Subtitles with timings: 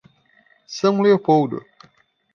[0.65, 1.63] São Leopoldo